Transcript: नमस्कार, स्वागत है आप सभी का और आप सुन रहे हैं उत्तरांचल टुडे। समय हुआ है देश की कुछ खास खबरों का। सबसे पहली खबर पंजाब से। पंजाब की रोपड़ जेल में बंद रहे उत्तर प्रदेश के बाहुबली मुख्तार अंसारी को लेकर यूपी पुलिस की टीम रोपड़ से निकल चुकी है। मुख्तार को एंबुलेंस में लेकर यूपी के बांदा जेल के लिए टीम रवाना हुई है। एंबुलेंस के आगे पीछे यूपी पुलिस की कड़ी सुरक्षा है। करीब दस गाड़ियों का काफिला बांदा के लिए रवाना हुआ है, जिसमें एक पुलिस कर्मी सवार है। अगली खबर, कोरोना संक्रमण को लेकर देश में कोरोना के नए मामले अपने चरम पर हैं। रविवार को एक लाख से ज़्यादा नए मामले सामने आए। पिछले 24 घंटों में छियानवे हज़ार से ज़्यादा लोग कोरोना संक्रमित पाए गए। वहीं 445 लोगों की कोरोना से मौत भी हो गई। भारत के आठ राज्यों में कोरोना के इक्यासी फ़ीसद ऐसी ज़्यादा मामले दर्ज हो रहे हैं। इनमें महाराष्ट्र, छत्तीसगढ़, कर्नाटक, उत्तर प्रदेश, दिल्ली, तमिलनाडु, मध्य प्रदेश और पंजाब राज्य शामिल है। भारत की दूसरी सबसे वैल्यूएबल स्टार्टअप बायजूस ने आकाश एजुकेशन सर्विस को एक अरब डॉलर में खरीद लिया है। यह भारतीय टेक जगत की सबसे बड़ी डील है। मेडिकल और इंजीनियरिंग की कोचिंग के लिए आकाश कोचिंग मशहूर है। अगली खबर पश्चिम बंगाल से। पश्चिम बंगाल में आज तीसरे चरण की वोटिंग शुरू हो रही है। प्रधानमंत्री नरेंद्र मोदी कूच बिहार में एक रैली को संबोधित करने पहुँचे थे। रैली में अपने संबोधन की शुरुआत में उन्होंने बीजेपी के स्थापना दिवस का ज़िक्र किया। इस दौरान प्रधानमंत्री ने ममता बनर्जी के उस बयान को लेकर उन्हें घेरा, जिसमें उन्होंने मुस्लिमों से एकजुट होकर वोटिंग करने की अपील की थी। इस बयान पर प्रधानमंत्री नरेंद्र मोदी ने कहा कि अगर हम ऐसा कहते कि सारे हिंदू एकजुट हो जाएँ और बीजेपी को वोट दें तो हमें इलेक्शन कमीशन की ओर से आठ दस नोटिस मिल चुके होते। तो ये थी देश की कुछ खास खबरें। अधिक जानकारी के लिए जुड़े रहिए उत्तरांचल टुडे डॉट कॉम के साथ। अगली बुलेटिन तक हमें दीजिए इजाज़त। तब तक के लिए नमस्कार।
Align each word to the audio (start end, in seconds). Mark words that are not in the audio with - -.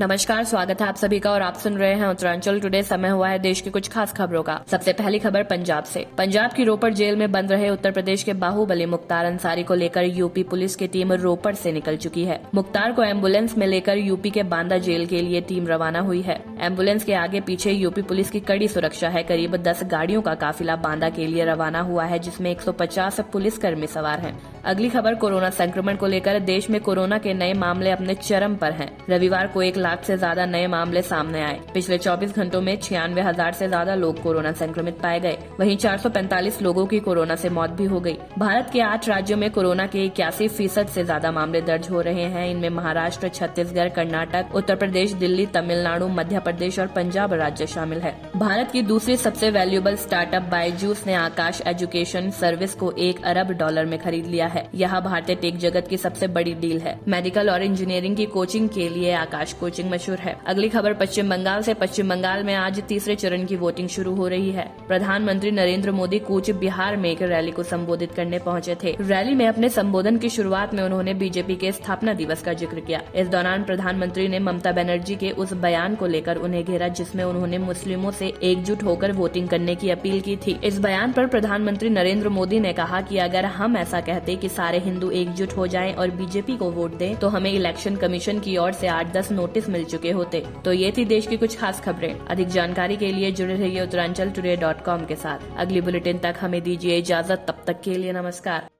नमस्कार, 0.00 0.44
स्वागत 0.44 0.80
है 0.80 0.88
आप 0.88 0.96
सभी 0.96 1.18
का 1.18 1.30
और 1.30 1.42
आप 1.42 1.54
सुन 1.54 1.74
रहे 1.74 1.94
हैं 1.94 2.06
उत्तरांचल 2.06 2.60
टुडे। 2.60 2.82
समय 2.82 3.08
हुआ 3.08 3.28
है 3.28 3.38
देश 3.38 3.60
की 3.60 3.70
कुछ 3.70 3.88
खास 3.88 4.12
खबरों 4.12 4.42
का। 4.42 4.60
सबसे 4.70 4.92
पहली 4.92 5.18
खबर 5.18 5.42
पंजाब 5.42 5.84
से। 5.84 6.06
पंजाब 6.18 6.52
की 6.52 6.64
रोपड़ 6.64 6.92
जेल 6.94 7.16
में 7.16 7.32
बंद 7.32 7.52
रहे 7.52 7.70
उत्तर 7.70 7.90
प्रदेश 7.90 8.22
के 8.22 8.32
बाहुबली 8.32 8.86
मुख्तार 8.86 9.24
अंसारी 9.24 9.62
को 9.62 9.74
लेकर 9.74 10.04
यूपी 10.04 10.42
पुलिस 10.42 10.76
की 10.76 10.86
टीम 10.86 11.12
रोपड़ 11.12 11.54
से 11.54 11.72
निकल 11.72 11.96
चुकी 11.96 12.24
है। 12.24 12.40
मुख्तार 12.54 12.92
को 12.92 13.02
एंबुलेंस 13.02 13.58
में 13.58 13.66
लेकर 13.66 13.98
यूपी 13.98 14.30
के 14.30 14.42
बांदा 14.42 14.78
जेल 14.78 15.06
के 15.06 15.22
लिए 15.22 15.40
टीम 15.40 15.66
रवाना 15.66 16.00
हुई 16.00 16.22
है। 16.22 16.44
एंबुलेंस 16.60 17.04
के 17.04 17.14
आगे 17.14 17.40
पीछे 17.40 17.72
यूपी 17.72 18.02
पुलिस 18.02 18.30
की 18.30 18.40
कड़ी 18.40 18.68
सुरक्षा 18.68 19.08
है। 19.08 19.22
करीब 19.22 19.56
दस 19.56 19.84
गाड़ियों 19.84 20.22
का 20.22 20.34
काफिला 20.34 20.76
बांदा 20.76 21.08
के 21.08 21.26
लिए 21.26 21.44
रवाना 21.44 21.80
हुआ 21.80 22.04
है, 22.04 22.18
जिसमें 22.18 22.50
एक 22.50 22.68
पुलिस 23.32 23.58
कर्मी 23.58 23.86
सवार 23.86 24.20
है। 24.20 24.34
अगली 24.64 24.88
खबर, 24.88 25.14
कोरोना 25.14 25.50
संक्रमण 25.50 25.96
को 25.96 26.06
लेकर 26.06 26.38
देश 26.38 26.70
में 26.70 26.80
कोरोना 26.80 27.18
के 27.18 27.34
नए 27.34 27.52
मामले 27.52 27.90
अपने 27.90 28.14
चरम 28.14 28.54
पर 28.54 28.72
हैं। 28.72 28.90
रविवार 29.10 29.46
को 29.46 29.62
एक 29.62 29.81
लाख 29.82 30.04
से 30.04 30.16
ज़्यादा 30.16 30.46
नए 30.46 30.66
मामले 30.66 31.02
सामने 31.02 31.42
आए। 31.42 31.60
पिछले 31.74 31.98
24 31.98 32.36
घंटों 32.36 32.60
में 32.60 32.76
छियानवे 32.76 33.22
हज़ार 33.22 33.52
से 33.52 33.68
ज़्यादा 33.68 33.94
लोग 33.94 34.22
कोरोना 34.22 34.52
संक्रमित 34.52 34.98
पाए 35.02 35.20
गए। 35.20 35.38
वहीं 35.60 35.76
445 35.76 36.62
लोगों 36.62 36.86
की 36.86 37.00
कोरोना 37.00 37.34
से 37.34 37.50
मौत 37.50 37.70
भी 37.70 37.84
हो 37.84 38.00
गई। 38.00 38.16
भारत 38.38 38.70
के 38.72 38.80
आठ 38.80 39.08
राज्यों 39.08 39.38
में 39.38 39.50
कोरोना 39.50 39.86
के 39.86 40.04
इक्यासी 40.04 40.48
फ़ीसद 40.48 40.88
ऐसी 40.88 41.02
ज़्यादा 41.02 41.30
मामले 41.32 41.60
दर्ज 41.60 41.88
हो 41.90 42.00
रहे 42.00 42.24
हैं। 42.24 42.48
इनमें 42.50 42.68
महाराष्ट्र, 42.70 43.28
छत्तीसगढ़, 43.28 43.88
कर्नाटक, 43.88 44.54
उत्तर 44.54 44.76
प्रदेश, 44.76 45.12
दिल्ली, 45.12 45.46
तमिलनाडु, 45.46 46.08
मध्य 46.08 46.38
प्रदेश 46.38 46.78
और 46.78 46.86
पंजाब 46.86 47.32
राज्य 47.32 47.66
शामिल 47.66 48.00
है। 48.00 48.14
भारत 48.36 48.70
की 48.70 48.82
दूसरी 48.82 49.16
सबसे 49.16 49.50
वैल्यूएबल 49.50 49.96
स्टार्टअप 49.96 50.42
बायजूस 50.42 51.06
ने 51.06 51.14
आकाश 51.14 51.62
एजुकेशन 51.66 52.30
सर्विस 52.30 52.74
को 52.74 52.90
एक 52.98 53.24
अरब 53.24 53.50
डॉलर 53.52 53.84
में 53.84 53.98
खरीद 53.98 54.26
लिया 54.26 54.46
है। 54.46 54.68
यह 54.74 54.98
भारतीय 55.00 55.36
टेक 55.36 55.58
जगत 55.58 55.88
की 55.88 55.96
सबसे 55.96 56.26
बड़ी 56.28 56.54
डील 56.54 56.80
है। 56.80 56.98
मेडिकल 57.08 57.50
और 57.50 57.62
इंजीनियरिंग 57.62 58.16
की 58.16 58.26
कोचिंग 58.26 58.68
के 58.68 58.88
लिए 58.88 59.12
आकाश 59.12 59.52
कोचिंग 59.72 59.90
मशहूर 59.90 60.18
है। 60.18 60.36
अगली 60.46 60.68
खबर 60.68 60.92
पश्चिम 60.92 61.28
बंगाल 61.30 61.62
से। 61.62 61.74
पश्चिम 61.74 62.08
बंगाल 62.08 62.42
में 62.44 62.54
आज 62.54 62.80
तीसरे 62.88 63.14
चरण 63.16 63.44
की 63.44 63.56
वोटिंग 63.56 63.88
शुरू 63.88 64.14
हो 64.14 64.26
रही 64.28 64.50
है। 64.52 64.64
प्रधानमंत्री 64.88 65.50
नरेंद्र 65.50 65.92
मोदी 65.92 66.18
कूच 66.18 66.50
बिहार 66.60 66.96
में 66.96 67.08
एक 67.10 67.22
रैली 67.22 67.50
को 67.50 67.62
संबोधित 67.62 68.12
करने 68.12 68.38
पहुँचे 68.38 68.74
थे। 68.82 68.94
रैली 69.02 69.34
में 69.34 69.46
अपने 69.46 69.68
संबोधन 69.68 70.16
की 70.16 70.28
शुरुआत 70.28 70.74
में 70.74 70.82
उन्होंने 70.82 71.14
बीजेपी 71.14 71.56
के 71.56 71.70
स्थापना 71.72 72.14
दिवस 72.14 72.42
का 72.42 72.52
ज़िक्र 72.52 72.80
किया। 72.80 73.00
इस 73.16 73.28
दौरान 73.28 73.64
प्रधानमंत्री 73.64 74.26
ने 74.28 74.38
ममता 74.40 74.72
बनर्जी 74.72 75.16
के 75.16 75.30
उस 75.36 75.52
बयान 75.62 75.94
को 75.94 76.06
लेकर 76.06 76.36
उन्हें 76.38 76.64
घेरा, 76.64 76.88
जिसमें 76.90 77.24
उन्होंने 77.24 77.58
मुस्लिमों 77.60 78.10
से 78.10 78.32
एकजुट 78.42 78.82
होकर 78.82 79.12
वोटिंग 79.12 79.48
करने 79.48 79.74
की 79.74 79.90
अपील 79.90 80.20
की 80.20 80.36
थी। 80.36 80.58
इस 80.64 80.78
बयान 80.80 81.12
पर 81.12 81.26
प्रधानमंत्री 81.28 81.90
नरेंद्र 81.90 82.28
मोदी 82.28 82.60
ने 82.60 82.72
कहा 82.72 83.00
कि 83.00 83.18
अगर 83.20 83.46
हम 83.54 83.76
ऐसा 83.76 84.00
कहते 84.02 84.36
कि 84.36 84.48
सारे 84.50 84.78
हिंदू 84.80 85.10
एकजुट 85.22 85.56
हो 85.56 85.66
जाएँ 85.68 85.92
और 85.94 86.10
बीजेपी 86.12 86.56
को 86.56 86.70
वोट 86.72 86.98
दें 86.98 87.16
तो 87.16 87.28
हमें 87.28 87.50
इलेक्शन 87.52 87.96
कमीशन 87.96 88.38
की 88.40 88.56
ओर 88.56 88.72
से 88.72 88.86
आठ 88.88 89.12
दस 89.12 89.30
नोटिस 89.62 89.68
मिल 89.70 89.84
चुके 89.84 90.10
होते। 90.10 90.44
तो 90.64 90.72
ये 90.72 90.92
थी 90.96 91.04
देश 91.04 91.26
की 91.26 91.36
कुछ 91.36 91.58
खास 91.58 91.80
खबरें। 91.80 92.18
अधिक 92.26 92.48
जानकारी 92.48 92.96
के 92.96 93.12
लिए 93.12 93.30
जुड़े 93.32 93.54
रहिए 93.54 93.82
उत्तरांचल 93.82 94.30
टुडे 94.30 94.56
डॉट 94.56 94.84
कॉम 94.84 95.06
के 95.06 95.16
साथ। 95.16 95.38
अगली 95.58 95.80
बुलेटिन 95.80 96.18
तक 96.18 96.34
हमें 96.40 96.60
दीजिए 96.62 96.98
इजाज़त। 96.98 97.44
तब 97.48 97.64
तक 97.66 97.80
के 97.80 97.94
लिए 97.94 98.12
नमस्कार। 98.12 98.72